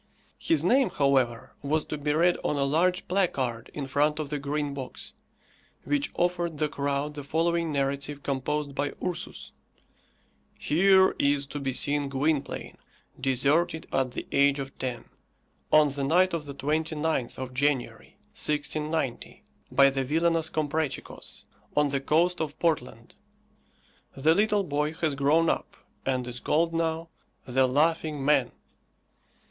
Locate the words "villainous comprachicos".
20.03-21.45